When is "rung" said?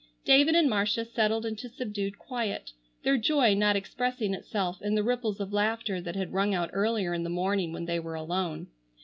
6.33-6.55